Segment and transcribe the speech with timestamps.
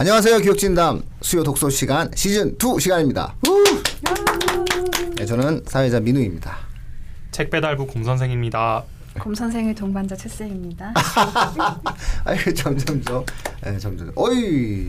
[0.00, 0.38] 안녕하세요.
[0.38, 3.34] 교육진담 수요 독서 시간 시즌 2 시간입니다.
[3.46, 3.62] 우!
[5.16, 6.56] 네, 저는 사회자 민우입니다.
[7.30, 8.82] 책 배달부 곰 선생입니다.
[9.18, 10.94] 곰 선생의 동반자 채쌤입니다.
[12.24, 13.26] 아이 점점점,
[13.62, 14.10] 네, 점점.
[14.14, 14.88] 어이,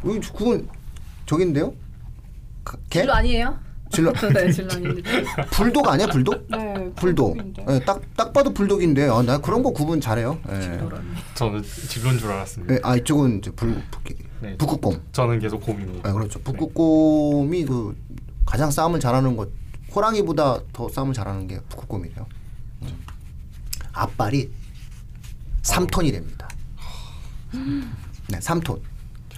[0.00, 0.68] 그건
[1.26, 1.74] 저긴데요?
[2.64, 3.00] 가- 개?
[3.00, 3.58] 진로 아니에요?
[3.90, 4.12] 진로.
[4.12, 5.10] 네, 아닙니다.
[5.50, 6.46] 불독 아니야 불독?
[6.48, 7.36] 네, 불독.
[7.36, 10.38] 네, 딱, 딱 봐도 불독인데, 아, 나 그런 거 구분 잘해요.
[10.46, 10.80] 네.
[11.34, 12.74] 저는 진로인 줄 알았습니다.
[12.74, 13.82] 네, 아, 이쪽은 이제 불,
[14.40, 14.56] 네.
[14.56, 15.02] 북극곰.
[15.12, 16.08] 저는 계속 곰입니다.
[16.08, 16.40] 아, 그렇죠.
[16.40, 17.96] 북극곰이 그
[18.46, 19.48] 가장 싸움을 잘하는 것,
[19.94, 22.26] 호랑이보다 더 싸움을 잘하는 게 북극곰이래요.
[22.82, 22.88] 음.
[23.92, 24.50] 앞발이
[25.62, 26.48] 3톤이 됩니다.
[27.52, 28.80] 네, 3톤.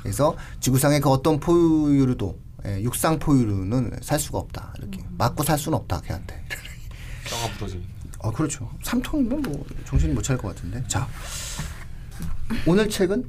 [0.03, 4.73] 그래서 지구상의 그 어떤 포유류도 예, 육상 포유류는 살 수가 없다.
[4.79, 6.01] 이렇게 맞고 살 수는 없다.
[6.03, 6.43] 걔한테.
[7.29, 7.83] 뼈가 부러지.
[8.23, 8.71] 아 그렇죠.
[8.85, 10.83] 3톤이면 뭐 정신이 못 차릴 것 같은데.
[10.87, 11.09] 자
[12.67, 13.25] 오늘 책은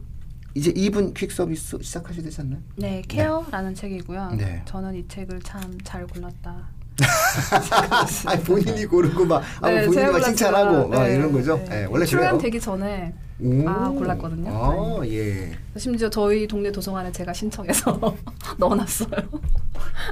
[0.56, 2.60] 이제 2분 퀵 서비스 시작하셔야 되지 않나요?
[2.76, 4.32] 네, 케어라는 책이고요.
[4.38, 4.62] 네.
[4.66, 6.68] 저는 이 책을 참 잘 골랐다.
[8.28, 11.58] 아 본인이 고르고 막 아, 네, 본인이 제가 막 칭찬하고 막 네, 이런 거죠.
[11.58, 11.82] 네.
[11.82, 12.06] 예, 원래 그래요.
[12.06, 13.68] 출간되기 전에 오.
[13.68, 14.50] 아, 골랐거든요.
[14.52, 15.52] 아 예.
[15.78, 18.00] 심지어 저희 동네 도서관에 제가 신청해서
[18.58, 19.10] 넣어놨어요.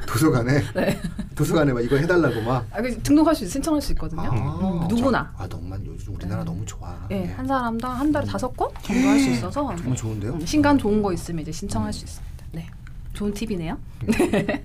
[0.07, 0.99] 도서관에 네.
[1.35, 2.65] 도서관에 막 이거 해달라고 막.
[2.71, 4.23] 아, 그 등록할 수 있, 신청할 수 있거든요.
[4.31, 5.33] 음, 누구나.
[5.37, 6.97] 아 너무 요즘 우리나라 너무 좋아.
[7.09, 7.33] 네, 예.
[7.33, 10.33] 한 사람당 한 달에 다섯 권 정도 할 수 있어서 정말 좋은데요?
[10.33, 12.45] 음, 신간 좋은 거 있으면 이제 신청할 수 있습니다.
[12.53, 12.67] 네,
[13.13, 13.77] 좋은 팁이네요.
[14.31, 14.63] 네.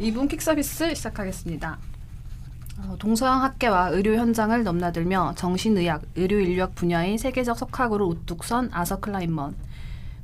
[0.00, 1.78] 2분 킥 서비스 시작하겠습니다.
[2.86, 9.54] 어, 동서양 학계와 의료 현장을 넘나들며 정신의학, 의료인력 분야의 세계적 석학으로 우뚝 선 아서 클라인먼.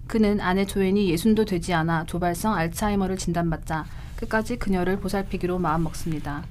[0.07, 3.85] 그는 아내 조앤이 예순도 되지 않아 조발성 알츠하이머를 진단받자
[4.17, 6.45] 끝까지 그녀를 보살피기로 마음먹습니다.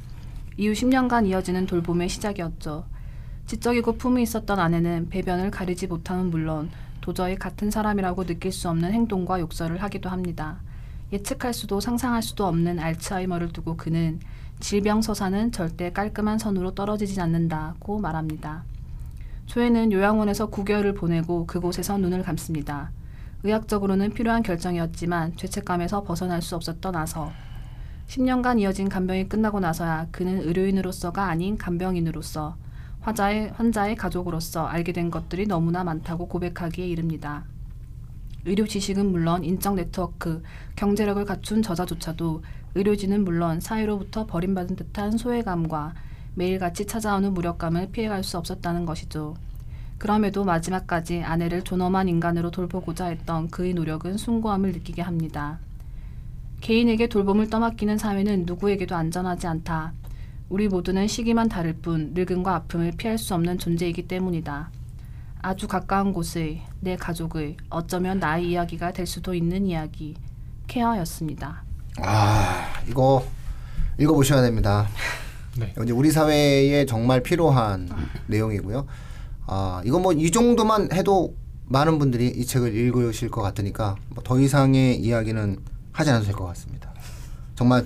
[0.57, 2.85] 이후 10년간 이어지는 돌봄의 시작이었죠.
[3.47, 6.69] 지적이고 품이 있었던 아내는 배변을 가리지 못함은 물론
[7.01, 10.59] 도저히 같은 사람이라고 느낄 수 없는 행동과 욕설을 하기도 합니다.
[11.13, 14.19] 예측할 수도 상상할 수도 없는 알츠하이머를 두고 그는
[14.59, 18.63] 질병 서사는 절대 깔끔한 선으로 떨어지지 않는다고 말합니다.
[19.45, 22.91] 조에는 요양원에서 9개월을 보내고 그곳에서 눈을 감습니다.
[23.43, 27.31] 의학적으로는 필요한 결정이었지만 죄책감에서 벗어날 수 없었던 아서
[28.07, 32.55] 10년간 이어진 간병이 끝나고 나서야 그는 의료인으로서가 아닌 간병인으로서
[33.01, 37.43] 환자의, 환자의 가족으로서 알게 된 것들이 너무나 많다고 고백하기에 이릅니다.
[38.45, 40.41] 의료 지식은 물론 인적 네트워크,
[40.75, 42.43] 경제력을 갖춘 저자조차도
[42.75, 45.93] 의료진은 물론 사회로부터 버림받은 듯한 소외감과
[46.35, 49.35] 매일같이 찾아오는 무력감을 피해갈 수 없었다는 것이죠.
[49.97, 55.59] 그럼에도 마지막까지 아내를 존엄한 인간으로 돌보고자 했던 그의 노력은 숭고함을 느끼게 합니다.
[56.59, 59.93] 개인에게 돌봄을 떠맡기는 사회는 누구에게도 안전하지 않다.
[60.49, 64.69] 우리 모두는 시기만 다를 뿐 늙음과 아픔을 피할 수 없는 존재이기 때문이다.
[65.41, 70.15] 아주 가까운 곳의 내 가족의 어쩌면 나의 이야기가 될 수도 있는 이야기
[70.67, 71.63] 케어였습니다.
[72.01, 73.25] 아 이거
[73.97, 74.87] 읽어보셔야 됩니다.
[75.57, 75.73] 네.
[75.81, 77.89] 이제 우리 사회에 정말 필요한
[78.27, 78.85] 내용이고요.
[79.47, 81.35] 아 이거 뭐 이 정도만 해도
[81.67, 85.57] 많은 분들이 이 책을 읽으실 것 같으니까 뭐 더 이상의 이야기는
[85.91, 86.93] 하지 않아도 될 것 같습니다.
[87.55, 87.85] 정말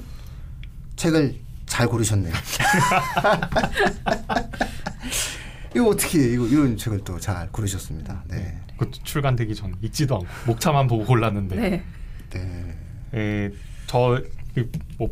[0.95, 1.35] 책을
[1.67, 2.33] 잘 고르셨네요.
[5.75, 8.23] 이거 어떻게 이거 이런 책을 또 잘 고르셨습니다.
[8.27, 8.59] 네.
[8.77, 11.55] 그 출간되기 전 읽지도 않고 목차만 보고 골랐는데.
[11.55, 11.83] 네.
[12.31, 12.75] 네.
[13.13, 13.51] 에,
[13.89, 15.09] 저뭐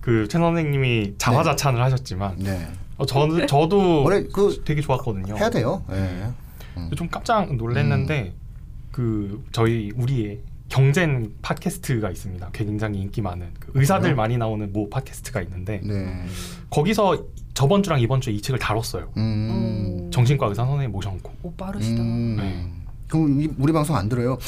[0.00, 2.68] 그 최 선생님이 자화자찬을 하셨지만 네.
[2.96, 5.36] 어, 저는 저도 원래 그 되게 좋았거든요.
[5.36, 5.84] 해야 돼요.
[5.88, 6.28] 네.
[6.76, 6.90] 음.
[6.96, 8.34] 좀 깜짝 놀랐는데
[8.92, 12.50] 그 저희 우리의 경젠 팟캐스트가 있습니다.
[12.52, 14.16] 굉장히 인기 많은 그 의사들 그래요?
[14.16, 16.24] 많이 나오는 모 팟캐스트가 있는데 네.
[16.70, 19.12] 거기서 저번 주랑 이번 주에 이 책을 다뤘어요.
[19.18, 20.10] 음.
[20.12, 21.32] 정신과 의사 선생님 모셔놓고.
[21.42, 22.00] 오 빠르시다.
[22.02, 22.36] 음.
[22.36, 22.81] 네.
[23.12, 24.38] 그럼 이- 우리 방송 안 들어요?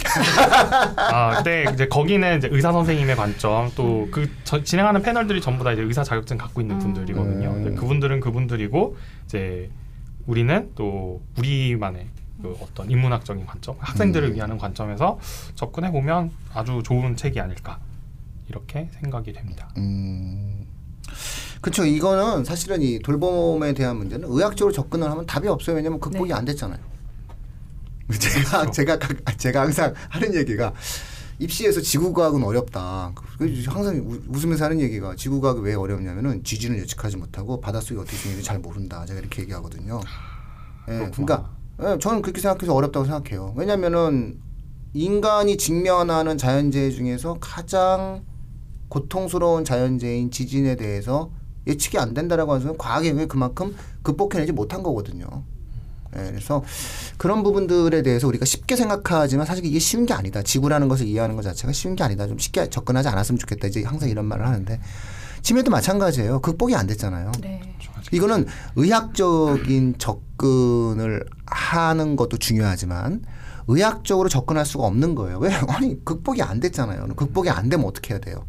[0.96, 4.26] 아, 근데 이제 거기는 이제 의사 선생님의 관점 또 그
[4.64, 6.80] 진행하는 패널들이 전부 다 이제 의사 자격증 갖고 있는 음.
[6.80, 7.48] 분들이거든요.
[7.50, 7.74] 음.
[7.74, 8.96] 그분들은 그분들이고
[9.26, 9.70] 이제
[10.26, 12.06] 우리는 또 우리만의
[12.40, 14.34] 그 어떤 인문학적인 관점, 학생들을 음.
[14.34, 15.18] 위한 관점에서
[15.54, 17.78] 접근해 보면 아주 좋은 책이 아닐까
[18.48, 19.68] 이렇게 생각이 됩니다.
[19.76, 20.66] 음.
[21.60, 21.84] 그렇죠.
[21.84, 25.76] 이거는 사실은 이 돌봄에 대한 문제는 의학적으로 접근을 하면 답이 없어요.
[25.76, 26.34] 왜냐면 극복이 네.
[26.34, 26.78] 안 됐잖아요.
[28.18, 28.70] 제가 그렇죠.
[28.72, 30.72] 제가 각- 제가 항상 하는 얘기가
[31.38, 33.12] 입시에서 지구과학은 어렵다.
[33.38, 38.46] 그 항상 우- 웃으면서 하는 얘기가 지구과학이 왜 어렵냐면은 지진을 예측하지 못하고 바닷속이 어떻게 생기는지
[38.46, 39.04] 잘 모른다.
[39.06, 40.00] 제가 이렇게 얘기하거든요.
[40.88, 41.10] 예, 그렇구나.
[41.76, 43.52] 그러니까 예, 저는 그렇게 생각해서 어렵다고 생각해요.
[43.56, 44.38] 왜냐면은
[44.92, 48.24] 인간이 직면하는 자연재해 중에서 가장
[48.88, 51.32] 고통스러운 자연재해인 지진에 대해서
[51.66, 55.26] 예측이 안 된다라고 하는 건 과학이 왜 그만큼 극복해내지 못한 거거든요.
[56.16, 56.62] 예, 그래서
[57.16, 60.42] 그런 부분들에 대해서 우리가 쉽게 생각하지만 사실 이게 쉬운 게 아니다.
[60.42, 62.26] 지구라는 것을 이해하는 것 자체가 쉬운 게 아니다.
[62.26, 63.68] 좀 쉽게 접근하지 않았으면 좋겠다.
[63.68, 64.80] 이제 항상 이런 말을 하는데
[65.42, 66.40] 치매도 마찬가지예요.
[66.40, 67.32] 극복이 안 됐잖아요.
[67.42, 67.60] 네.
[68.12, 68.46] 이거는
[68.76, 73.22] 의학적인 접근을 하는 것도 중요하지만
[73.66, 75.38] 의학적으로 접근할 수가 없는 거예요.
[75.38, 75.52] 왜?
[75.68, 77.06] 아니 극복이 안 됐잖아요.
[77.16, 78.46] 극복이 안 되면 어떻게 해야 돼요?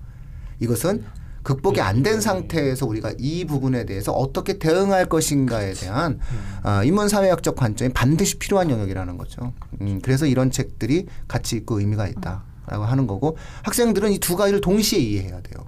[0.59, 1.03] 이것은
[1.45, 6.19] 극복이 안 된 상태에서 우리가 이 부분에 대해서 어떻게 대응할 것인가에 대한
[6.63, 9.53] 아, 인문사회학적 관점이 반드시 필요한 영역이라는 거죠.
[9.81, 14.99] 음, 그래서 이런 책들이 가치 있고 의미가 있다라고 하는 거고 학생들은 이 두 가지를 동시에
[14.99, 15.65] 이해해야 돼요.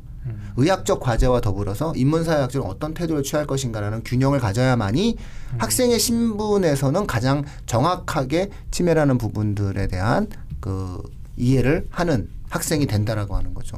[0.57, 5.15] 의학적 과제와 더불어서 인문사회학적으로 어떤 태도를 취할 것인가라는 균형을 가져야만이
[5.59, 10.27] 학생의 신분에서는 가장 정확하게 치매라는 부분들에 대한
[10.59, 11.01] 그
[11.37, 13.77] 이해를 하는 학생이 된다라고 하는 거죠.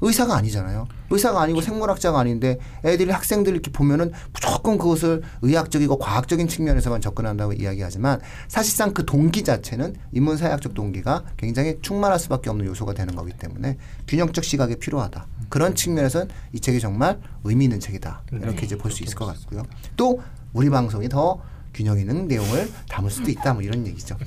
[0.00, 0.86] 의사가 아니잖아요.
[1.10, 8.20] 의사가 아니고 생물학자가 아닌데 애들이 학생들 이렇게 보면은 무조건 그것을 의학적이고 과학적인 측면에서만 접근한다고 이야기하지만
[8.46, 14.44] 사실상 그 동기 자체는 인문사회학적 동기가 굉장히 충만할 수밖에 없는 요소가 되는 거기 때문에 균형적
[14.44, 15.26] 시각이 필요하다.
[15.48, 18.22] 그런 측면에서는 이 책이 정말 의미 있는 책이다.
[18.32, 19.62] 이렇게 이제 볼 수 있을 것 같고요.
[19.96, 20.20] 또
[20.52, 21.40] 우리 방송이 더
[21.74, 23.54] 균형 있는 내용을 담을 수도 있다.
[23.54, 24.16] 뭐 이런 얘기죠.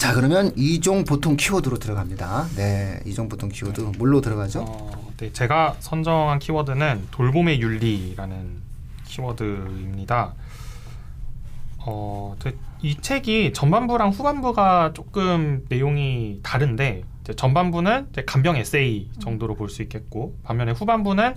[0.00, 2.46] 자 그러면 이종 보통 키워드로 들어갑니다.
[2.56, 4.64] 네, 이종 보통 키워드 뭘로 들어가죠?
[4.66, 8.62] 어, 네, 제가 선정한 키워드는 돌봄의 윤리라는
[9.04, 10.32] 키워드입니다.
[11.80, 19.54] 어, 네, 이 책이 전반부랑 후반부가 조금 내용이 다른데 이제 전반부는 이제 간병 에세이 정도로
[19.54, 21.34] 볼 수 있겠고 반면에 후반부는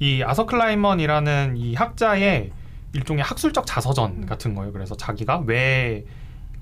[0.00, 2.52] 이 아서 클라인먼이라는 이 학자의
[2.92, 4.70] 일종의 학술적 자서전 같은 거예요.
[4.70, 6.04] 그래서 자기가 왜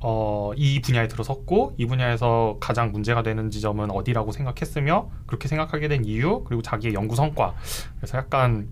[0.02, 6.04] 어, 이 분야에 들어섰고 이 분야에서 가장 문제가 되는 지점은 어디라고 생각했으며 그렇게 생각하게 된
[6.04, 7.54] 이유 그리고 자기의 연구 성과
[7.98, 8.68] 그래서 약간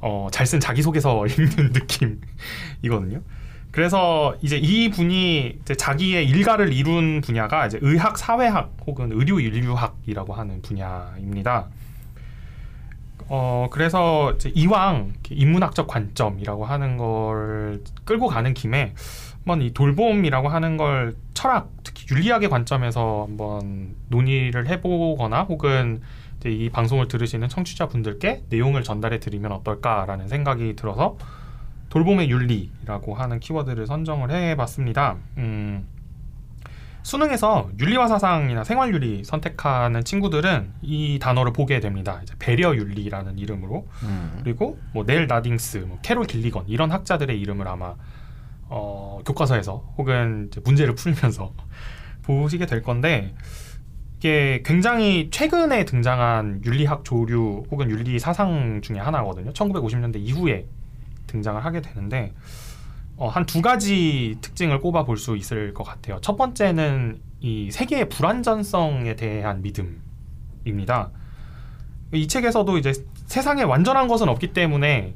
[0.00, 3.20] 어, 잘 쓴 자기소개서 읽는 느낌이거든요.
[3.72, 10.32] 그래서 이제 이 분이 이제 자기의 일가를 이룬 분야가 이제 의학 사회학 혹은 의료 인류학이라고
[10.34, 11.68] 하는 분야입니다.
[13.28, 18.92] 어 그래서 이제 이왕 인문학적 관점이라고 하는 걸 끌고 가는 김에
[19.40, 26.02] 한번 이 돌봄이라고 하는 걸 철학 특히 윤리학의 관점에서 한번 논의를 해보거나 혹은
[26.44, 31.18] 이 방송을 들으시는 청취자분들께 내용을 전달해 드리면 어떨까라는 생각이 들어서
[31.90, 35.16] 돌봄의 윤리라고 하는 키워드를 선정을 해봤습니다.
[35.38, 35.86] 음,
[37.02, 42.20] 수능에서 윤리와 사상이나 생활윤리 선택하는 친구들은 이 단어를 보게 됩니다.
[42.22, 44.40] 이제 배려 윤리라는 이름으로 음.
[44.44, 47.94] 그리고 뭐 넬 나딩스, 뭐 캐롤 길리건 이런 학자들의 이름을 아마
[48.70, 51.52] 어, 교과서에서 혹은 문제를 풀면서
[52.22, 53.34] 보시게 될 건데
[54.18, 59.52] 이게 굉장히 최근에 등장한 윤리학 조류 혹은 윤리 사상 중에 하나거든요.
[59.52, 60.66] 1950년대 이후에
[61.26, 62.32] 등장을 하게 되는데
[63.16, 66.18] 어, 한 두 가지 특징을 꼽아 볼 수 있을 것 같아요.
[66.20, 71.10] 첫 번째는 이 세계의 불완전성에 대한 믿음입니다.
[72.12, 72.92] 이 책에서도 이제
[73.26, 75.14] 세상에 완전한 것은 없기 때문에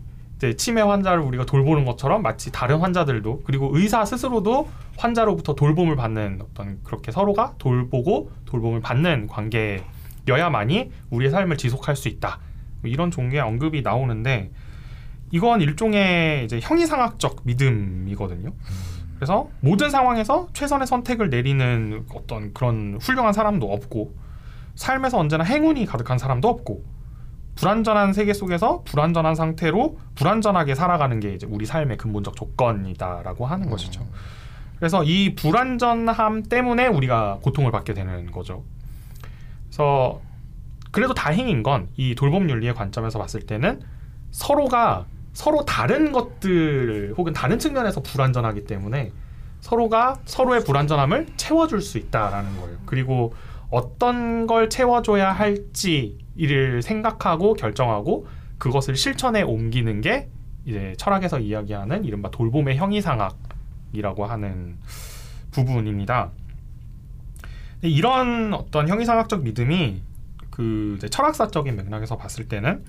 [0.57, 6.83] 치매 환자를 우리가 돌보는 것처럼 마치 다른 환자들도 그리고 의사 스스로도 환자로부터 돌봄을 받는 어떤
[6.83, 12.41] 그렇게 서로가 돌보고 돌봄을 받는 관계여야만이 우리의 삶을 지속할 수 있다.
[12.83, 14.51] 뭐 이런 종류의 언급이 나오는데
[15.31, 18.53] 이건 일종의 이제 형이상학적 믿음이거든요.
[19.17, 24.15] 그래서 모든 상황에서 최선의 선택을 내리는 어떤 그런 훌륭한 사람도 없고
[24.75, 26.85] 삶에서 언제나 행운이 가득한 사람도 없고
[27.57, 34.05] 불안전한 세계 속에서 불안전한 상태로 불안전하게 살아가는 게 이제 우리 삶의 근본적 조건이다라고 하는 것이죠.
[34.77, 38.65] 그래서 이 불안전함 때문에 우리가 고통을 받게 되는 거죠.
[39.69, 40.21] 그래서
[40.91, 43.81] 그래도 다행인 건 이 돌봄 윤리의 관점에서 봤을 때는
[44.31, 49.11] 서로가 서로 다른 것들 혹은 다른 측면에서 불안전하기 때문에
[49.61, 52.79] 서로가 서로의 불안전함을 채워줄 수 있다라는 거예요.
[52.87, 53.35] 그리고
[53.71, 58.27] 어떤 걸 채워줘야 할지 를 생각하고 결정하고
[58.59, 60.29] 그것을 실천에 옮기는 게
[60.65, 64.77] 이제 철학에서 이야기하는 이른바 돌봄의 형이상학이라고 하는
[65.53, 66.33] 부분입니다.
[67.83, 70.03] 이런 어떤 형이상학적 믿음이
[70.51, 72.85] 그 철학사적인 맥락에서 봤을 때는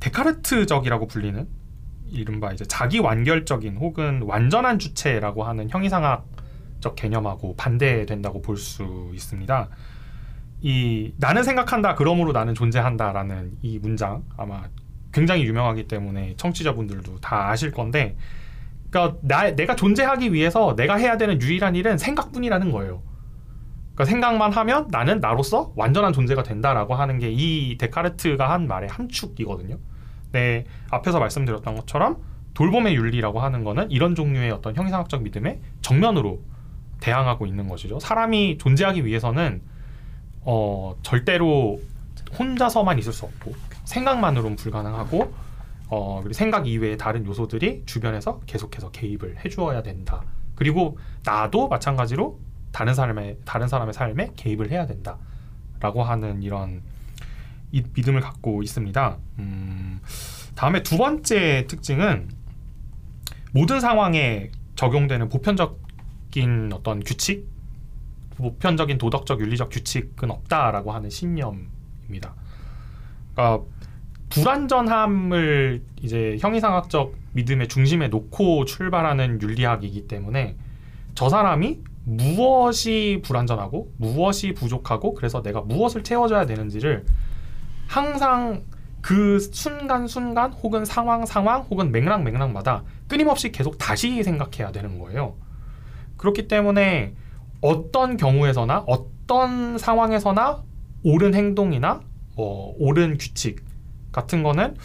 [0.00, 1.48] 데카르트적이라고 불리는
[2.10, 9.68] 이른바 이제 자기 완결적인 혹은 완전한 주체라고 하는 형이상학적 개념하고 반대된다고 볼 수 있습니다.
[10.64, 14.62] 이 나는 생각한다 그러므로 나는 존재한다라는 이 문장 아마
[15.12, 18.16] 굉장히 유명하기 때문에 청취자분들도 다 아실 건데
[18.88, 23.02] 그러니까 나, 내가 존재하기 위해서 내가 해야 되는 유일한 일은 생각뿐이라는 거예요.
[23.92, 29.76] 그러니까 생각만 하면 나는 나로서 완전한 존재가 된다라고 하는 게 이 데카르트가 한 말의 함축이거든요.
[30.32, 32.16] 네, 앞에서 말씀드렸던 것처럼
[32.54, 36.40] 돌봄의 윤리라고 하는 거는 이런 종류의 어떤 형이상학적 믿음에 정면으로
[37.00, 38.00] 대항하고 있는 것이죠.
[38.00, 39.60] 사람이 존재하기 위해서는
[40.44, 41.80] 어, 절대로
[42.38, 45.32] 혼자서만 있을 수 없고 생각만으로는 불가능하고
[45.88, 50.22] 어, 그리고 생각 이외의 다른 요소들이 주변에서 계속해서 개입을 해주어야 된다.
[50.54, 52.38] 그리고 나도 마찬가지로
[52.72, 56.82] 다른 사람의 다른 사람의 삶에 개입을 해야 된다라고 하는 이런
[57.70, 59.18] 이 믿음을 갖고 있습니다.
[59.38, 60.00] 음,
[60.54, 62.28] 다음에 두 번째 특징은
[63.52, 67.48] 모든 상황에 적용되는 보편적인 어떤 규칙,
[68.36, 72.34] 보편적인 도덕적 윤리적 규칙은 없다라고 하는 신념입니다.
[73.34, 73.64] 그러니까
[74.30, 80.56] 불완전함을 이제 형이상학적 믿음의 중심에 놓고 출발하는 윤리학이기 때문에
[81.14, 87.04] 저 사람이 무엇이 불완전하고 무엇이 부족하고 그래서 내가 무엇을 채워줘야 되는지를
[87.86, 88.64] 항상
[89.00, 95.36] 그 순간 순간 혹은 상황 상황 혹은 맥락 맥락마다 끊임없이 계속 다시 생각해야 되는 거예요.
[96.16, 97.14] 그렇기 때문에
[97.68, 100.62] 어떤 경우에서나 어떤 상황에서나
[101.02, 102.02] 옳은 행동이나
[102.36, 103.64] 뭐 옳은 규칙
[104.12, 104.76] 같은 거는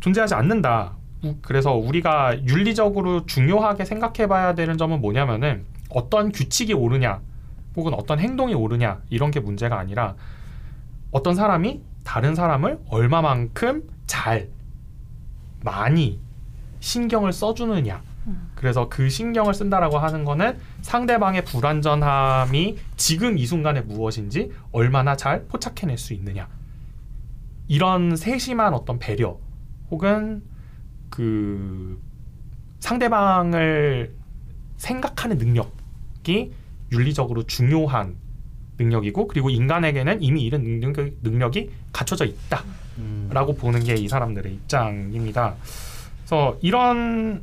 [0.00, 0.96] 존재하지 않는다.
[1.24, 7.20] 우- 그래서 우리가 윤리적으로 중요하게 생각해봐야 되는 점은 뭐냐면은 어떤 규칙이 옳으냐
[7.76, 10.16] 혹은 어떤 행동이 옳으냐 이런 게 문제가 아니라
[11.12, 14.48] 어떤 사람이 다른 사람을 얼마만큼 잘
[15.62, 16.18] 많이
[16.80, 18.02] 신경을 써주느냐
[18.54, 25.98] 그래서 그 신경을 쓴다라고 하는 거는 상대방의 불완전함이 지금 이 순간에 무엇인지 얼마나 잘 포착해낼
[25.98, 26.48] 수 있느냐
[27.68, 29.38] 이런 세심한 어떤 배려
[29.90, 30.42] 혹은
[31.10, 32.00] 그
[32.80, 34.14] 상대방을
[34.76, 36.52] 생각하는 능력이
[36.92, 38.16] 윤리적으로 중요한
[38.78, 43.56] 능력이고 그리고 인간에게는 이미 이런 능력, 능력이 갖춰져 있다라고 음.
[43.58, 45.54] 보는 게 이 사람들의 입장입니다.
[46.18, 47.42] 그래서 이런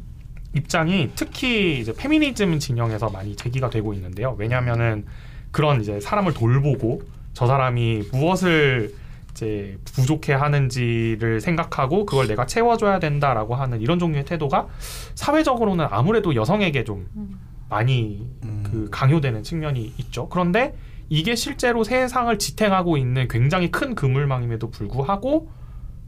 [0.54, 4.36] 입장이 특히 이제 페미니즘 진영에서 많이 제기가 되고 있는데요.
[4.38, 5.06] 왜냐하면은
[5.52, 7.02] 그런 이제 사람을 돌보고
[7.34, 8.94] 저 사람이 무엇을
[9.32, 14.68] 이제 부족해 하는지를 생각하고 그걸 내가 채워줘야 된다라고 하는 이런 종류의 태도가
[15.16, 17.40] 사회적으로는 아무래도 여성에게 좀 음.
[17.70, 18.64] 많이 음.
[18.66, 20.28] 그 강요되는 측면이 있죠.
[20.28, 20.76] 그런데
[21.08, 25.50] 이게 실제로 세상을 지탱하고 있는 굉장히 큰 그물망임에도 불구하고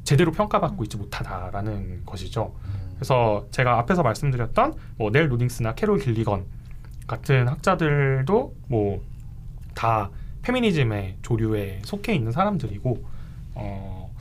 [0.04, 2.54] 제대로 평가받고 있지 못하다라는 것이죠.
[3.04, 6.46] 그래서 제가 앞에서 말씀드렸던 뭐넬 루딩스나 캐롤 길리건
[7.08, 9.14] 같은 학자들도 뭐
[9.74, 10.10] 다
[10.44, 13.04] 페미니즘의 조류에 속해 있는 사람들이고
[13.56, 14.14] 어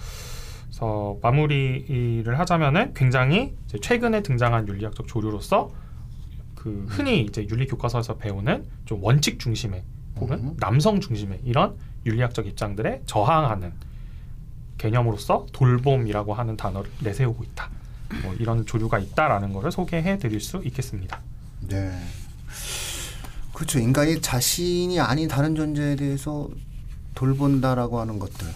[0.67, 5.71] 그래서 마무리를 하자면은 굉장히 최근에 등장한 윤리학적 조류로서
[6.55, 9.83] 그 흔히 이제 윤리 교과서에서 배우는 좀 원칙 중심의
[10.21, 10.57] 혹은 음.
[10.59, 13.73] 남성 중심의 이런 윤리학적 입장들에 저항하는
[14.79, 17.71] 개념으로서 돌봄이라고 하는 단어를 내세우고 있다.
[18.23, 21.21] 뭐 이런 조류가 있다라는 것을 소개해 드릴 수 있겠습니다.
[21.69, 21.93] 네.
[23.53, 23.79] 그렇죠.
[23.79, 26.49] 인간이 자신이 아닌 다른 존재에 대해서
[27.15, 28.49] 돌본다라고 하는 것들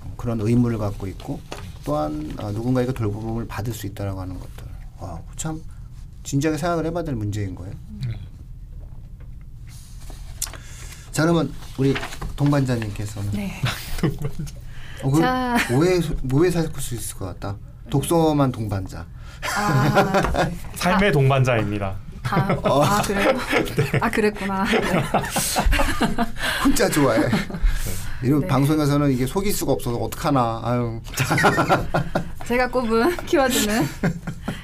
[0.00, 1.40] 어, 그런 의무를 갖고 있고
[1.84, 4.66] 또한 아, 누군가에게 돌봄을 받을 수 있다라고 하는 것들.
[4.98, 5.62] 와, 참
[6.22, 7.74] 진지하게 생각을 해봐야 될 문제인 거예요.
[11.12, 11.94] 자 그러면 우리
[12.34, 13.52] 동반자님께서는 네.
[15.04, 15.56] 어, 그 자.
[15.72, 16.00] 오해
[16.32, 17.56] 오해 살수 있을 것 같다.
[17.94, 19.06] 독서만 동반자.
[19.56, 20.52] 아, 네.
[20.74, 21.94] 삶의 동반자입니다.
[22.24, 23.38] 다, 아 그래요?
[24.00, 24.64] 아 그랬구나.
[24.64, 24.80] 네.
[26.64, 27.20] 혼자 좋아해.
[28.20, 28.46] 이런 네.
[28.48, 30.60] 방송에서는 이게 속일 수가 없어서 어떡하나.
[30.64, 31.00] 아유.
[32.46, 33.86] 제가 꼽은 키워드는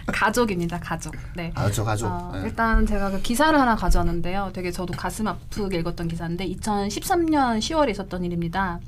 [0.06, 0.80] 가족입니다.
[0.80, 1.14] 가족.
[1.36, 1.52] 네.
[1.54, 2.06] 아, 저 가족.
[2.06, 2.40] 어, 예.
[2.40, 4.50] 일단 제가 그 기사를 하나 가져왔는데요.
[4.52, 8.80] 되게 저도 가슴 아프게 읽었던 기사인데 2013년 10월에 있었던 일입니다.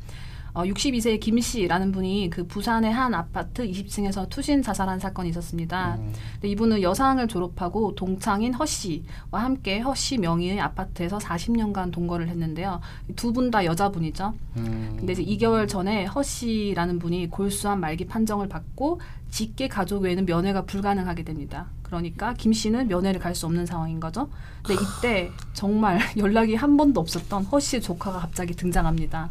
[0.54, 5.94] 어, 62세의 김 씨라는 분이 그 부산의 한 아파트 20층에서 투신 자살한 사건이 있었습니다.
[5.98, 6.12] 음.
[6.34, 12.80] 근데 이분은 여상을 졸업하고 동창인 허 씨와 함께 허 씨 명의의 아파트에서 40년간 동거를 했는데요.
[13.16, 14.34] 두 분 다 여자분이죠.
[14.58, 14.94] 음.
[14.98, 20.66] 근데 이제 2개월 전에 허 씨라는 분이 골수암 말기 판정을 받고 직계 가족 외에는 면회가
[20.66, 21.68] 불가능하게 됩니다.
[21.82, 24.28] 그러니까 김 씨는 면회를 갈 수 없는 상황인 거죠.
[24.62, 29.30] 근데 이때 정말 연락이 한 번도 없었던 허 씨의 조카가 갑자기 등장합니다.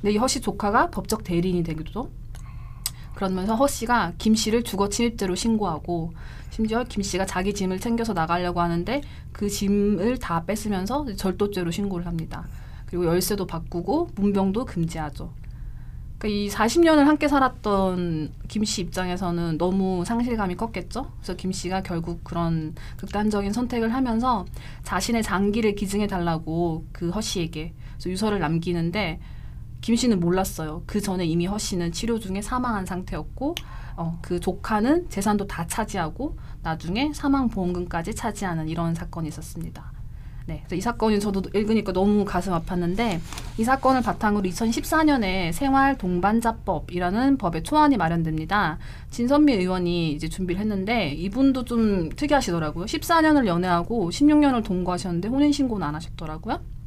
[0.00, 2.10] 근데 이 허씨 조카가 법적 대리인이 되기도
[3.14, 6.12] 그러면서 허 씨가 김 씨를 주거 침입죄로 신고하고
[6.50, 9.00] 심지어 김 씨가 자기 짐을 챙겨서 나가려고 하는데
[9.32, 12.46] 그 짐을 다 뺏으면서 절도죄로 신고를 합니다.
[12.86, 15.32] 그리고 열쇠도 바꾸고 문병도 금지하죠.
[16.18, 21.10] 그러니까 이 40년을 함께 살았던 김 씨 입장에서는 너무 상실감이 컸겠죠.
[21.18, 24.44] 그래서 김 씨가 결국 그런 극단적인 선택을 하면서
[24.84, 27.72] 자신의 장기를 기증해 달라고 그 허 씨에게
[28.06, 29.20] 유서를 남기는데
[29.80, 30.82] 김 씨는 몰랐어요.
[30.86, 33.54] 그 전에 이미 허 씨는 치료 중에 사망한 상태였고
[33.96, 39.92] 어, 그 조카는 재산도 다 차지하고 나중에 사망 보험금까지 차지하는 이런 사건이 있었습니다.
[40.48, 43.20] 네, 이 사건이 저도 읽으니까 너무 가슴 아팠는데
[43.58, 48.78] 이 사건을 바탕으로 2014년에 생활 동반자법이라는 법의 초안이 마련됩니다.
[49.10, 52.86] 진선미 의원이 이제 준비를 했는데 이분도 좀 특이하시더라고요.
[52.86, 56.77] 14년을 연애하고 16년을 동거하셨는데 혼인 신고는 안 하셨더라고요.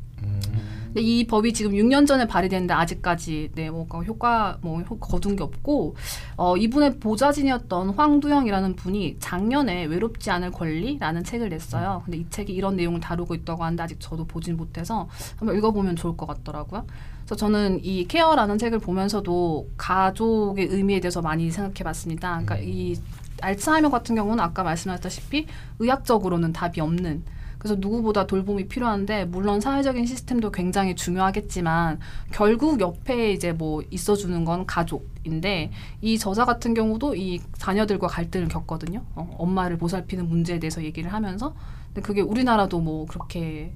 [0.93, 5.43] 근데 이 법이 지금 6년 전에 발의됐는데 아직까지 네 뭐가 효과 뭐 효- 거둔 게
[5.43, 5.95] 없고
[6.35, 12.01] 어 이분의 보좌진이었던 황두영이라는 분이 작년에 외롭지 않을 권리라는 책을 냈어요.
[12.03, 15.07] 근데 이 책이 이런 내용을 다루고 있다고 하는데 아직 저도 보진 못해서
[15.37, 16.85] 한번 읽어보면 좋을 것 같더라고요.
[17.23, 22.29] 그래서 저는 이 케어라는 책을 보면서도 가족의 의미에 대해서 많이 생각해봤습니다.
[22.43, 22.97] 그러니까 이
[23.39, 25.47] 알츠하이머 같은 경우는 아까 말씀하셨다시피
[25.79, 27.23] 의학적으로는 답이 없는
[27.61, 31.99] 그래서 누구보다 돌봄이 필요한데 물론 사회적인 시스템도 굉장히 중요하겠지만
[32.31, 35.69] 결국 옆에 이제 뭐 있어주는 건 가족인데
[36.01, 39.05] 이 저자 같은 경우도 이 자녀들과 갈등을 겪거든요.
[39.13, 41.53] 어, 엄마를 보살피는 문제에 대해서 얘기를 하면서
[41.89, 43.75] 근데 그게 우리나라도 뭐 그렇게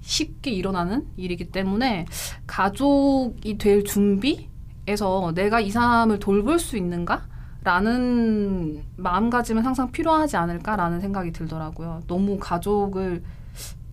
[0.00, 2.06] 쉽게 일어나는 일이기 때문에
[2.46, 4.48] 가족이 될 준비
[4.86, 7.27] 에서 내가 이 사람을 돌볼 수 있는가?
[7.64, 12.02] 라는 마음가짐은 항상 필요하지 않을까라는 생각이 들더라고요.
[12.06, 13.22] 너무 가족을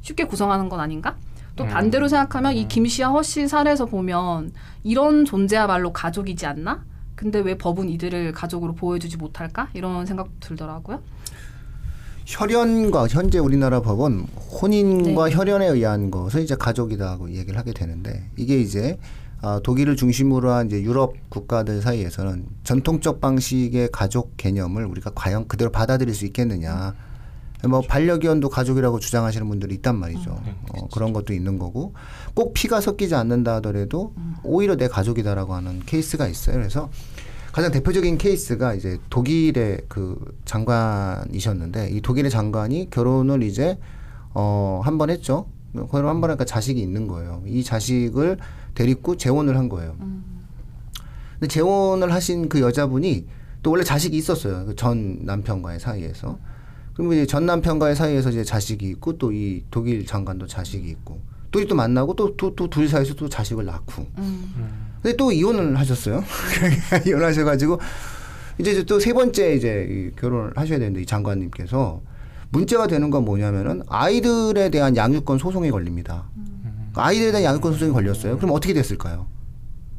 [0.01, 1.15] 쉽게 구성하는 건 아닌가?
[1.55, 1.69] 또 음.
[1.69, 4.51] 반대로 생각하면 이 김씨와 허씨 사례에서 보면
[4.83, 6.83] 이런 존재야말로 가족이지 않나?
[7.15, 9.69] 근데 왜 법은 이들을 가족으로 보여주지 못할까?
[9.73, 11.01] 이런 생각 들더라고요.
[12.25, 14.25] 혈연과 현재 우리나라 법은
[14.61, 15.35] 혼인과 네.
[15.35, 18.97] 혈연에 의한 것을 이제 가족이다 고 얘기를 하게 되는데 이게 이제
[19.41, 25.71] 아, 독일을 중심으로 한 이제 유럽 국가들 사이에서는 전통적 방식의 가족 개념을 우리가 과연 그대로
[25.71, 26.93] 받아들일 수 있겠느냐.
[27.67, 30.39] 뭐 반려견도 가족이라고 주장하시는 분들이 있단 말이죠.
[30.73, 31.93] 어, 그런 것도 있는 거고
[32.35, 34.13] 꼭 피가 섞이지 않는다 하더라도
[34.43, 36.57] 오히려 내 가족이다라고 하는 케이스가 있어요.
[36.57, 36.89] 그래서
[37.51, 43.79] 가장 대표적인 케이스가 이제 독일의 그 장관이셨는데 이 독일의 장관이 결혼을 이제
[44.33, 45.47] 어 한 번 했죠.
[45.91, 47.41] 결혼 한번 하니까 자식이 있는 거예요.
[47.47, 48.37] 이 자식을
[48.75, 49.95] 데리고 재혼을 한 거예요.
[51.39, 53.25] 근데 재혼을 하신 그 여자분이
[53.63, 54.65] 또 원래 자식이 있었어요.
[54.65, 56.37] 그 전 남편과의 사이에서.
[56.93, 61.19] 그러면 이제 전 남편과의 사이에서 이제 자식이 있고 또 이 독일 장관도 자식이 있고
[61.51, 64.05] 둘이 또 만나고 또또둘 사이에서 또 자식을 낳고.
[65.01, 66.23] 근데 또 이혼을 하셨어요.
[67.07, 67.79] 이혼하셔가지고
[68.59, 72.01] 이제 또 세 번째 이제 이 결혼을 하셔야 되는데 이 장관님께서
[72.51, 76.29] 문제가 되는 건 뭐냐면은 아이들에 대한 양육권 소송이 걸립니다.
[76.33, 76.44] 그러니까
[77.01, 78.37] 아이들에 대한 양육권 소송이 걸렸어요.
[78.37, 79.27] 그럼 어떻게 됐을까요?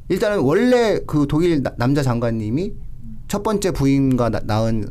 [0.09, 2.73] 일단은 원래 그 독일 나- 남자 장관님이
[3.29, 4.89] 첫 번째 부인과 나- 낳은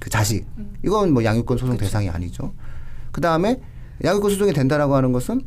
[0.00, 0.46] 그 자식
[0.84, 2.54] 이건 뭐 양육권 소송 대상이 아니죠.
[3.12, 3.60] 그 다음에
[4.02, 5.42] 양육권 소송이 된다라고 하는 것은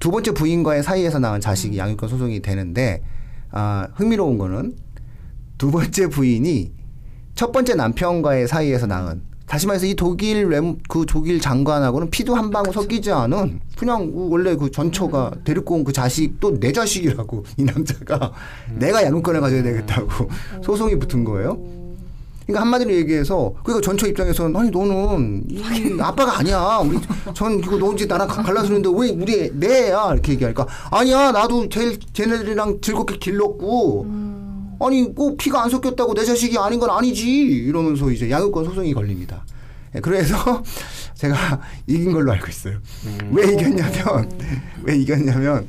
[0.00, 3.02] 두 번째 부인과의 사이에서 낳은 자식이 양육권 소송이 되는데
[3.50, 4.76] 아 흥미로운 거는
[5.58, 6.72] 두 번째 부인이
[7.34, 12.50] 첫 번째 남편과의 사이에서 낳은 다시 말해서 이 독일 외무 그 독일 장관하고는 피도 한
[12.50, 18.32] 방울 섞이지 않은 그냥 원래 그 전처가 데리고 온 그 자식도 내 자식이라고 이 남자가
[18.76, 20.28] 내가 양육권을 가져야 되겠다고
[20.62, 21.58] 소송이 붙은 거예요.
[22.46, 25.62] 그러니까 한마디로 얘기해서 그러니까 전처 입장에서는 아니 너는 이
[26.00, 26.80] 아빠가 아니야.
[26.82, 26.98] 우리
[27.34, 30.10] 전 이거 너 이제 나랑 가- 갈라서는데 왜 우리 내 애야?
[30.12, 31.30] 이렇게 얘기하니까 아니야.
[31.32, 34.06] 나도 제일 쟤네들이랑 즐겁게 길렀고
[34.80, 39.44] 아니 꼭 피가 안 섞였다고 내 자식이 아닌 건 아니지 이러면서 이제 양육권 소송이 걸립니다.
[39.94, 40.62] 예, 그래서
[41.14, 42.78] 제가 이긴 걸로 알고 있어요.
[43.30, 44.30] 왜 이겼냐면
[44.82, 45.68] 왜 이겼냐면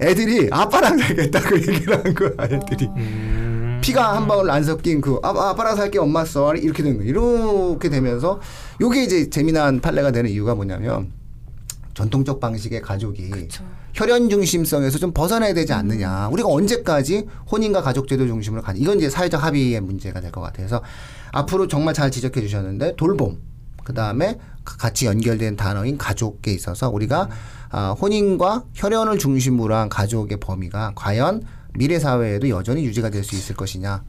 [0.00, 2.86] 애들이 아빠랑 살겠다고 얘기를 한 거야 애들이.
[2.96, 3.80] 음.
[3.82, 7.08] 피가 한 방울 안 섞인 그 아, 아빠랑 살게 엄마 써 이렇게 된 거예요.
[7.08, 8.40] 이렇게 되면서
[8.80, 11.12] 요게 이제 재미난 판례가 되는 이유가 뭐냐면
[11.94, 13.48] 전통적 방식의 가족이
[13.94, 16.28] 혈연 중심성에서 좀 벗어나야 되지 않느냐.
[16.32, 18.78] 우리가 언제까지 혼인과 가족 제도 중심으로 가냐.
[18.80, 20.82] 이건 이제 사회적 합의의 문제가 될 것 같아서
[21.32, 23.38] 앞으로 정말 잘 지적해 주셨는데 돌봄
[23.84, 27.28] 그다음에 가- 같이 연결된 단어인 가족에 있어서 우리가
[27.70, 31.42] 아, 혼인과 혈연을 중심으로 한 가족의 범위가 과연
[31.74, 34.02] 미래 사회에도 여전히 유지가 될 수 있을 것이냐.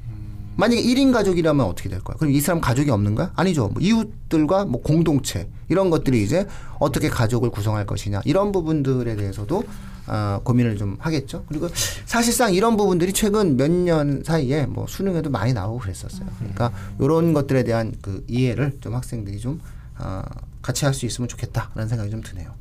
[0.58, 2.18] 만약에 1인 가족이라면 어떻게 될 거야?
[2.18, 3.32] 그럼 이 사람 가족이 없는가?
[3.36, 3.70] 아니죠.
[3.70, 6.46] 뭐 이웃들과 뭐 공동체 이런 것들이 이제
[6.80, 9.64] 어떻게 가족을 구성할 것이냐 이런 부분들에 대해서도
[10.08, 11.46] 아, 고민을 좀 하겠죠.
[11.48, 11.70] 그리고
[12.06, 16.28] 사실상 이런 부분들이 최근 몇 년 사이에 뭐 수능에도 많이 나오고 그랬었어요.
[16.40, 19.62] 그러니까 이런 것들에 대한 그 이해를 좀 학생들이 좀
[19.98, 20.24] 아,
[20.62, 22.52] 같이 할 수 있으면 좋겠다라는 생각이 좀 드네요.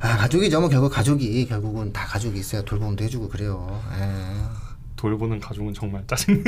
[0.00, 0.60] 아 가족이죠.
[0.60, 3.80] 뭐 결국 가족이 결국은 다 가족이 있어야 돌봄도 해주고 그래요.
[3.98, 4.71] 예.
[5.02, 6.44] 돌보는 가족은 정말 짜증.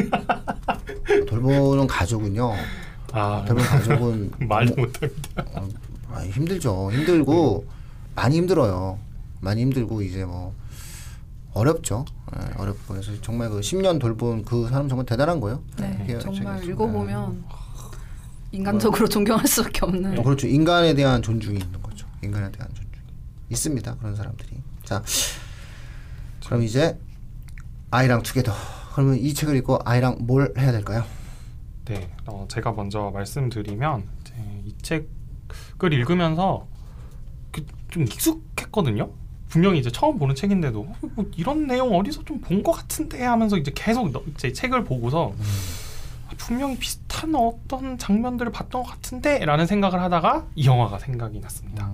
[1.27, 2.55] 돌보는 가족은요.
[3.12, 5.45] 아 돌보는 가족은 말도 못합니다.
[5.55, 5.69] 어,
[6.12, 6.93] 아, 힘들죠.
[6.93, 7.67] 힘들고
[8.14, 9.01] 많이 힘들어요.
[9.40, 10.55] 많이 힘들고 이제 뭐
[11.53, 12.05] 어렵죠.
[12.37, 15.61] 예, 어렵고 그래서 정말 그 10년 돌본 그 사람 정말 대단한 거예요.
[15.77, 17.45] 네, 이게 정말 저기, 읽어보면
[18.53, 20.17] 인간적으로 존경할 수밖에 없는.
[20.21, 20.47] 어, 그렇죠.
[20.47, 22.07] 인간에 대한 존중이 있는 거죠.
[22.23, 23.03] 인간에 대한 존중이
[23.51, 23.97] 있습니다.
[23.97, 24.62] 그런 사람들이.
[24.85, 25.03] 자,
[26.47, 26.97] 그럼 이제
[27.94, 28.52] 아이랑 투게더.
[28.92, 31.04] 그러면 이 책을 읽고 아이랑 뭘 해야 될까요?
[31.85, 34.04] 네, 어, 제가 먼저 말씀드리면
[34.64, 36.66] 이 책을 읽으면서
[37.52, 39.11] 그, 좀 익숙했거든요.
[39.48, 43.57] 분명히 이제 처음 보는 책인데도 어, 뭐 이런 내용 어디서 좀 본 것 같은데 하면서
[43.57, 45.33] 이제 계속 너- 제 책을 보고서
[46.26, 51.92] 아, 분명히 비슷한 어떤 장면들을 봤던 것 같은데라는 생각을 하다가 이 영화가 생각이 났습니다.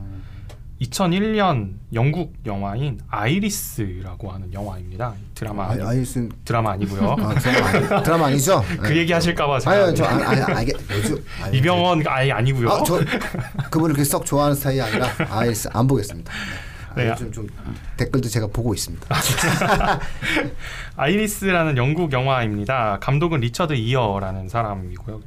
[0.80, 5.12] 2001년 영국 영화인 아이리스라고 하는 영화입니다.
[5.34, 7.16] 드라마 아, 아니, 아이슨 드라마 아니고요.
[7.20, 8.64] 아, 드라마, 아니, 드라마 아니죠?
[8.80, 10.62] 그 얘기 하실까봐 아유, 저 아, 아,
[10.92, 12.70] 요즘 아유, 이병헌 아예 아니고요.
[12.70, 12.98] 아, 저
[13.70, 16.32] 그분을 그렇게 썩 좋아하는 스타일이 아니라 아이리스 안 보겠습니다.
[16.96, 17.04] 네.
[17.04, 17.10] 네.
[17.10, 17.46] 아, 요즘 좀
[17.98, 19.06] 댓글도 제가 보고 있습니다.
[20.96, 22.98] 아이리스라는 영국 영화입니다.
[23.00, 25.20] 감독은 리처드 이어라는 사람이고요.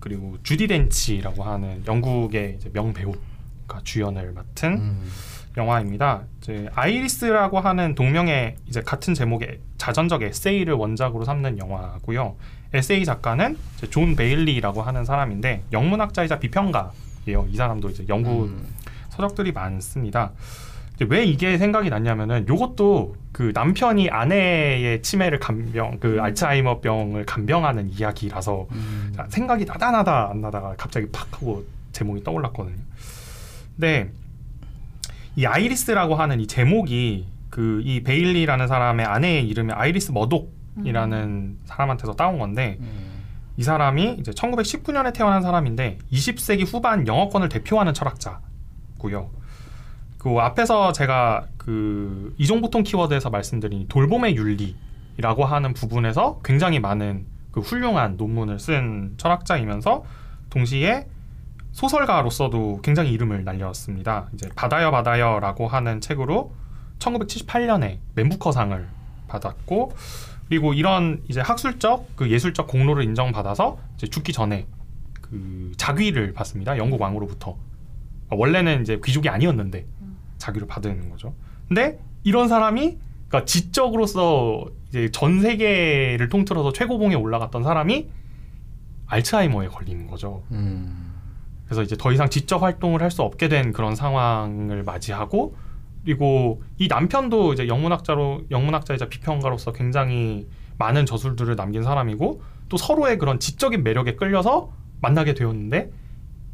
[0.00, 3.33] 그리고 주디 덴치라고 하는 영국의 이제 명배우가
[3.82, 5.10] 주연을 맡은 음.
[5.56, 6.22] 영화입니다.
[6.38, 12.36] 이제 아이리스라고 하는 동명의 이제 같은 제목의 자전적 에세이를 원작으로 삼는 영화고요.
[12.72, 13.56] 에세이 작가는
[13.90, 17.46] 존 베일리라고 하는 사람인데 영문학자이자 비평가예요.
[17.48, 18.66] 이 사람도 이제 영국 음.
[19.10, 20.32] 서적들이 많습니다.
[21.08, 29.12] 왜 이게 생각이 났냐면은 요것도 그 남편이 아내의 치매를 간병 그 알츠하이머병을 간병하는 이야기라서 음.
[29.16, 32.76] 자, 생각이 나다 나다 안 나다가 갑자기 팍 하고 제목이 떠올랐거든요.
[33.76, 34.12] 근데
[35.36, 42.40] 이 아이리스라고 하는 이 제목이 그 이 베일리라는 사람의 아내의 이름이 아이리스 머독이라는 사람한테서 따온
[42.40, 43.12] 건데 음.
[43.56, 49.30] 이 사람이 이제 1919년에 태어난 사람인데 20세기 후반 영어권을 대표하는 철학자고요.
[50.18, 57.60] 그 앞에서 제가 그 이종보통 키워드에서 말씀드린 이 돌봄의 윤리라고 하는 부분에서 굉장히 많은 그
[57.60, 60.02] 훌륭한 논문을 쓴 철학자이면서
[60.50, 61.06] 동시에
[61.74, 64.28] 소설가로서도 굉장히 이름을 날렸습니다.
[64.32, 66.52] 이제 바다여 바다여라고 하는 책으로
[67.00, 68.88] 1978년에 맨부커상을
[69.26, 69.92] 받았고
[70.48, 74.66] 그리고 이런 이제 학술적 그 예술적 공로를 인정받아서 이제 죽기 전에
[75.20, 76.78] 그 자귀를 받습니다.
[76.78, 77.56] 영국 왕으로부터
[78.30, 79.84] 원래는 이제 귀족이 아니었는데
[80.38, 81.34] 자귀를 받은 거죠.
[81.66, 88.08] 근데 이런 사람이 그러니까 지적으로서 이제 전 세계를 통틀어서 최고봉에 올라갔던 사람이
[89.06, 90.44] 알츠하이머에 걸리는 거죠.
[90.52, 91.03] 음.
[91.64, 95.56] 그래서 이제 더 이상 지적 활동을 할 수 없게 된 그런 상황을 맞이하고
[96.04, 100.46] 그리고 이 남편도 이제 영문학자로 영문학자이자 비평가로서 굉장히
[100.78, 105.90] 많은 저술들을 남긴 사람이고 또 서로의 그런 지적인 매력에 끌려서 만나게 되었는데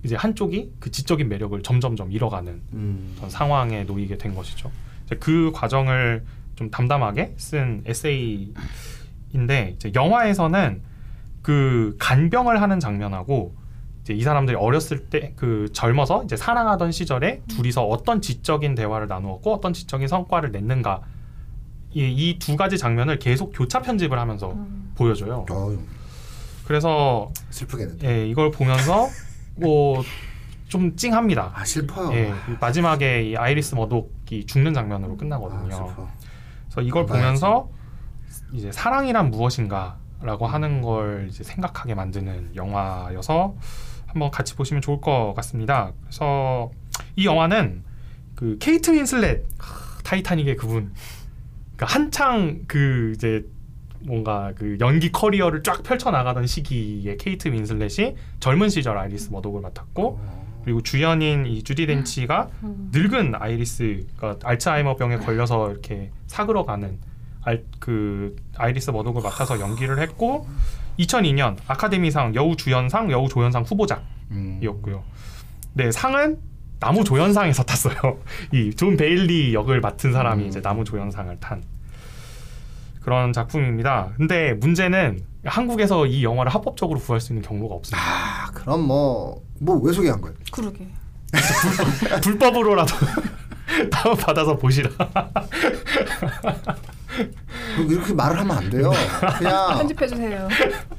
[0.03, 3.13] 이제 한쪽이 그 지적인 매력을 점점점 잃어가는 음.
[3.17, 4.71] 그런 상황에 놓이게 된 것이죠.
[5.19, 6.25] 그 과정을
[6.57, 10.83] 좀 담담하게 쓴 에세이인데 이제 영화에서는
[11.43, 13.55] 그 간병을 하는 장면하고
[14.11, 19.55] 이제 이 사람들이 어렸을 때 그 젊어서 이제 사랑하던 시절에 둘이서 어떤 지적인 대화를 나누었고
[19.55, 21.03] 어떤 지적인 성과를 냈는가
[21.93, 24.93] 이두 가지 장면을 계속 교차 편집을 하면서 음.
[24.97, 25.47] 보여줘요.
[25.51, 25.79] 어휴,
[26.67, 28.09] 그래서 슬프겠는데.
[28.09, 29.09] 예, 이걸 보면서
[29.57, 30.03] 뭐
[30.69, 31.51] 좀 찡합니다.
[31.53, 32.13] 아 슬퍼요.
[32.13, 35.69] 예, 이 마지막에 이 아이리스 머독이 죽는 장면으로 아, 끝나거든요.
[35.73, 36.09] 슬퍼.
[36.67, 37.21] 그래서 이걸 봐야지.
[37.21, 37.69] 보면서
[38.53, 43.57] 이제 사랑이란 무엇인가라고 하는 걸 이제 생각하게 만드는 영화여서
[44.13, 45.93] 한번 같이 보시면 좋을 것 같습니다.
[46.03, 46.71] 그래서
[47.17, 47.85] 이 영화는
[48.35, 50.93] 그 케이트 윈슬렛 하, 타이타닉의 그분
[51.77, 53.45] 그러니까 한창 그 이제
[54.03, 60.41] 뭔가 그 연기 커리어를 쫙 펼쳐 나가던 시기에 케이트 윈슬렛이 젊은 시절 아이리스 머독을 맡았고
[60.65, 62.91] 그리고 주연인 이 주디 덴치가 음.
[62.93, 66.99] 늙은 아이리스, 그러니까 알츠하이머 병에 걸려서 이렇게 사그러가는
[67.43, 70.47] 알, 그 아이리스 머독을 맡아서 연기를 했고
[71.01, 74.97] 2002년 아카데미상 여우 주연상, 여우 조연상 후보작이었고요.
[74.97, 75.03] 음.
[75.75, 76.39] 네 상은
[76.81, 77.95] 남우 조연상에서 탔어요.
[78.53, 80.49] 이 존 베일리 역을 맡은 사람이 음.
[80.49, 81.63] 이제 남우 조연상을 탄
[83.03, 84.13] 그런 작품입니다.
[84.17, 88.03] 근데 문제는 한국에서 이 영화를 합법적으로 구할 수 있는 경로가 없습니다.
[88.03, 90.35] 아 그럼 뭐 뭐 왜 소개한 거예요?
[90.51, 90.87] 그러게.
[92.23, 92.95] 불법으로라도
[93.93, 94.89] 다운 받아서 보시라.
[97.77, 98.91] 그- 이렇게 말을 하면 안 돼요.
[99.39, 100.49] 그냥 편집해 주세요.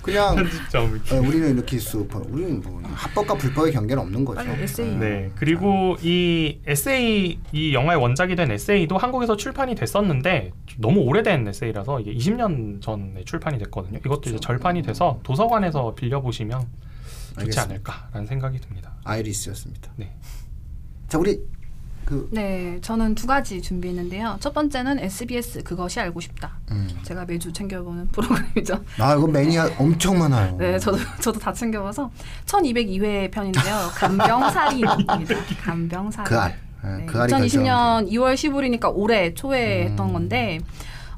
[0.01, 0.35] 그냥.
[0.37, 4.41] 어, 우리는 이렇게 수 우리는 뭐 합법과 불법의 경계는 없는 거죠.
[4.49, 4.95] 에세이.
[4.95, 5.31] 네.
[5.35, 12.13] 그리고 이 에세이 이 영화의 원작이 된 에세이도 한국에서 출판이 됐었는데 너무 오래된 에세이라서 이게
[12.13, 13.99] 20년 전에 출판이 됐거든요.
[14.05, 17.63] 이것도 이제 절판이 돼서 도서관에서 빌려 보시면 좋지 알겠습니다.
[17.63, 18.93] 않을까라는 생각이 듭니다.
[19.03, 19.91] 아이리스였습니다.
[19.95, 20.13] 네.
[21.07, 21.39] 자 우리
[22.11, 24.35] 그 네, 저는 두 가지 준비했는데요.
[24.41, 26.57] 첫 번째는 SBS 그것이 알고 싶다.
[26.71, 26.89] 음.
[27.03, 28.83] 제가 매주 챙겨보는 프로그램이죠.
[28.99, 30.57] 아 이거 매니아 엄청 많아요.
[30.57, 32.11] 네, 저도 저도 다 챙겨봐서
[32.47, 33.91] 1202회 편인데요.
[33.95, 35.19] 간병살인입니다.
[35.63, 36.25] 간병살인.
[36.27, 36.59] 그 알.
[36.83, 37.59] 예, 네, 그 알이 결정합니다.
[37.59, 39.91] 2020년 2월 15일이니까 올해 초에 음.
[39.91, 40.59] 했던 건데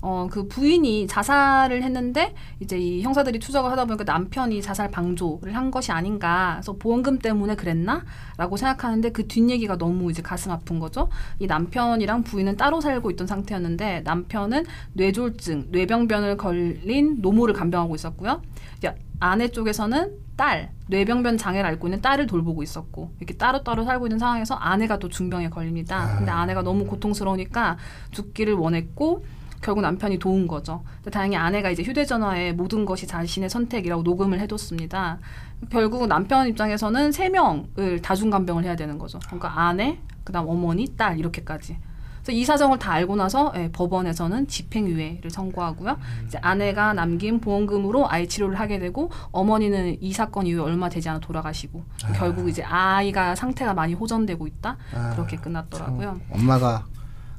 [0.06, 5.72] 어, 그 부인이 자살을 했는데 이제 이 형사들이 추적을 하다 보니까 남편이 자살 방조를 한
[5.72, 6.56] 것이 아닌가.
[6.56, 11.08] 그래서 보험금 때문에 그랬나?라고 생각하는데 그 뒷얘기가 너무 이제 가슴 아픈 거죠.
[11.40, 18.42] 이 남편이랑 부인은 따로 살고 있던 상태였는데 남편은 뇌졸중, 뇌병변을 걸린 노모를 간병하고 있었고요.
[19.22, 24.56] 아내 쪽에서는 딸, 뇌병변 장애를 앓고 있는 딸을 돌보고 있었고 이렇게 따로따로 살고 있는 상황에서
[24.56, 26.18] 아내가 또 중병에 걸립니다.
[26.18, 27.78] 근데 아내가 너무 고통스러우니까
[28.12, 29.24] 죽기를 원했고
[29.64, 30.84] 결국 남편이 도운 거죠.
[31.12, 35.20] 다행히 아내가 이제 휴대전화에 모든 것이 자신의 선택이라고 녹음을 해뒀습니다.
[35.70, 39.20] 결국 남편 입장에서는 세 명을 다중간병을 해야 되는 거죠.
[39.26, 41.78] 그러니까 아내, 그다음 어머니, 딸 이렇게까지.
[42.24, 45.98] 그래서 이 사정을 다 알고 나서 예, 법원에서는 집행유예를 선고하고요.
[46.26, 51.20] 이제 아내가 남긴 보험금으로 아이 치료를 하게 되고 어머니는 이 사건 이후에 얼마 되지 않아
[51.20, 51.84] 돌아가시고
[52.16, 56.08] 결국 이제 아이가 상태가 많이 호전되고 있다 아, 그렇게 끝났더라고요.
[56.08, 56.86] 참 엄마가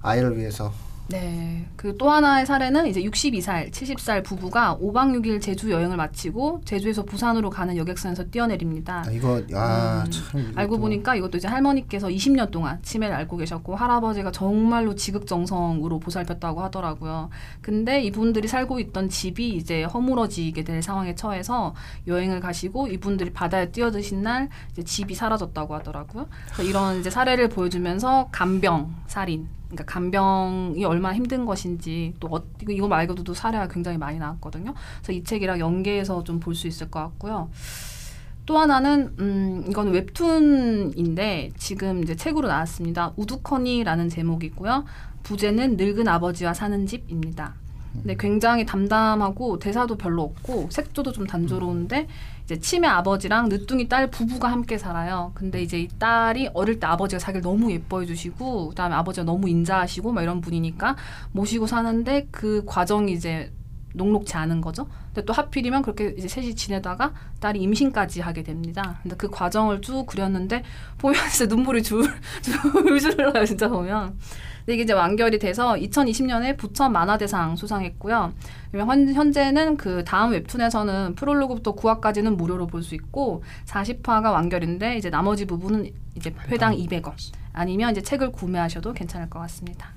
[0.02, 0.70] 아이를 위해서
[1.08, 1.66] 네.
[1.76, 7.50] 그 또 하나의 사례는 이제 62살, 70살 부부가 5박 6일 제주 여행을 마치고 제주에서 부산으로
[7.50, 9.04] 가는 여객선에서 뛰어내립니다.
[9.06, 13.76] 아, 이거 야 음, 참 알고 보니까 이것도 이제 할머니께서 20년 동안 치매를 앓고 계셨고
[13.76, 17.30] 할아버지가 정말로 지극정성으로 보살폈다고 하더라고요.
[17.60, 21.74] 근데 이분들이 살고 있던 집이 이제 허물어지게 될 상황에 처해서
[22.06, 24.48] 여행을 가시고 이분들이 바다에 뛰어드신 날
[24.84, 26.26] 집이 사라졌다고 하더라고요.
[26.62, 33.34] 이런 이제 사례를 보여주면서 간병, 살인 그러니까 간병이 얼마나 힘든 것인지 또 어, 이거- 말고도
[33.34, 34.74] 사례가 굉장히 많이 나왔거든요.
[35.02, 37.50] 그래서 이 책이랑 연계해서 좀 볼 수 있을 것 같고요.
[38.46, 43.12] 또 하나는 음 이건 웹툰인데 지금 이제 책으로 나왔습니다.
[43.16, 44.84] 우두커니라는 제목이고요.
[45.22, 47.54] 부제는 늙은 아버지와 사는 집입니다.
[47.94, 52.08] 근데 굉장히 담담하고 대사도 별로 없고 색조도 좀 단조로운데
[52.44, 55.32] 이제 치매 아버지랑 늦둥이 딸 부부가 함께 살아요.
[55.34, 60.12] 근데 이제 이 딸이 어릴 때 아버지가 자기를 너무 예뻐해 주시고 그다음에 아버지가 너무 인자하시고
[60.12, 60.96] 막 이런 분이니까
[61.32, 63.50] 모시고 사는데 그 과정이 이제
[63.94, 64.88] 녹록지 않은 거죠.
[65.06, 68.98] 근데 또 하필이면 그렇게 이제 셋이 지내다가 딸이 임신까지 하게 됩니다.
[69.02, 70.62] 근데 그 과정을 쭉 그렸는데
[70.98, 72.10] 보면 진짜 눈물이 줄줄
[73.14, 74.18] 흘러요, 진짜 보면.
[74.64, 78.32] 근데 이게 이제 완결이 돼서 2020년에 부천 만화대상 수상했고요.
[78.72, 85.44] 현- 현재는 그 다음 웹툰에서는 프롤로그부터 9화까지는 무료로 볼 수 있고 40화가 완결인데 이제 나머지
[85.44, 87.12] 부분은 이제 회당 200원
[87.52, 89.90] 아니면 이제 책을 구매하셔도 괜찮을 것 같습니다.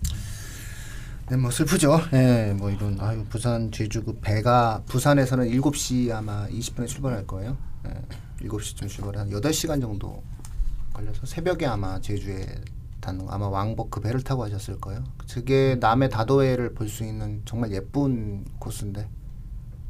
[1.29, 1.99] 네, 뭐 슬프죠.
[2.13, 7.57] 예, 뭐 이런 아유 부산 제주 그 배가 부산에서는 7시 아마 20분에 출발할 거예요.
[7.87, 10.21] 예, 7시쯤 출발해 한 8시간 정도
[10.93, 12.45] 걸려서 새벽에 아마 제주에
[13.17, 13.27] 거.
[13.29, 15.03] 아마 왕복 그 배를 타고 하셨을 거예요.
[15.31, 19.07] 그게 남해 다도해를 볼 수 있는 정말 예쁜 코스인데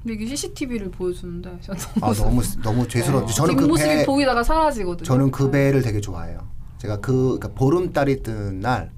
[0.04, 3.26] 근데 이게 CCTV를 보여주는데 저는 아 너무 너무 죄스러워.
[3.26, 5.06] 저는 그 뒷모습이 배 보이다가 사라지거든요.
[5.06, 5.52] 저는 그 네.
[5.52, 6.48] 배를 되게 좋아해요.
[6.78, 8.92] 제가 그 그러니까 보름달이 뜬 날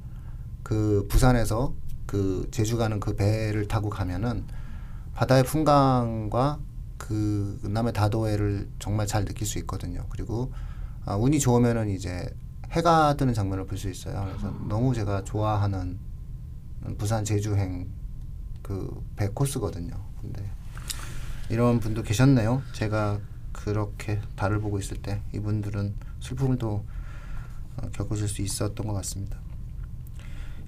[0.64, 1.74] 그 부산에서
[2.06, 4.44] 그 제주 가는 그 배를 타고 가면은
[5.16, 6.60] 바다의 풍광과
[7.00, 10.06] 그 남의 다도해를 정말 잘 느낄 수 있거든요.
[10.10, 10.52] 그리고
[11.06, 12.30] 아, 운이 좋으면은 이제
[12.72, 14.26] 해가 뜨는 장면을 볼 수 있어요.
[14.30, 15.98] 그래서 너무 제가 좋아하는
[16.98, 17.88] 부산 제주행
[18.62, 19.94] 그 배 코스거든요.
[20.22, 20.44] 근데
[21.50, 22.62] 이런 분도 계셨네요.
[22.74, 23.20] 제가
[23.52, 26.86] 그렇게 달을 보고 있을 때 이분들은 슬픔을 또
[27.78, 29.38] 어, 겪으실 수 있었던 것 같습니다.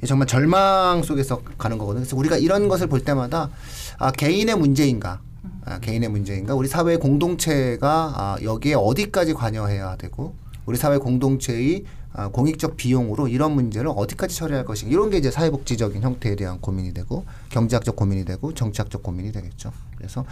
[0.08, 2.04] 정말 절망 속에서 가는 거거든요.
[2.04, 3.52] 그래서 우리가 이런 것을 볼 때마다
[4.00, 5.22] 아, 개인의 문제인가,
[5.64, 10.34] 아, 개인의 문제인가, 우리 사회 공동체가 아, 여기에 어디까지 관여해야 되고
[10.66, 16.02] 우리 사회 공동체의 아, 공익적 비용으로 이런 문제를 어디까지 처리할 것인가 이런 게 이제 사회복지적인
[16.02, 19.72] 형태에 대한 고민이 되고 경제학적 고민이 되고 정치학적 고민이 되겠죠.
[19.98, 20.26] 그래서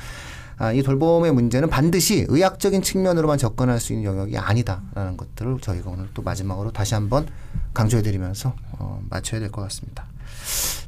[0.58, 6.10] 아, 이 돌봄의 문제는 반드시 의학적인 측면으로만 접근할 수 있는 영역이 아니다라는 것들을 저희가 오늘
[6.14, 7.28] 또 마지막으로 다시 한번
[7.74, 10.06] 강조해드리면서 어, 마쳐야 될 것 같습니다.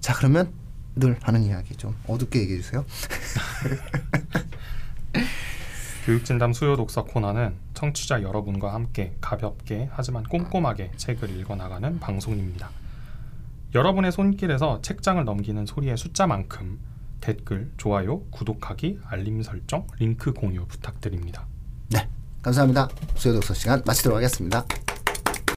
[0.01, 0.51] 자 그러면
[0.95, 2.84] 늘 하는 이야기 좀 어둡게 얘기해 주세요.
[6.06, 12.72] 교육진담 수요 독서 코너는 청취자 여러분과 함께 가볍게 하지만 꼼꼼하게 책을 읽어나가는 방송입니다.
[13.76, 16.80] 여러분의 손길에서 책장을 넘기는 소리의 숫자만큼
[17.22, 21.46] 댓글, 좋아요, 구독하기, 알림 설정, 링크 공유 부탁드립니다.
[21.90, 22.08] 네
[22.42, 22.90] 감사합니다.
[23.16, 24.66] 수요 독서 시간 마치도록 하겠습니다.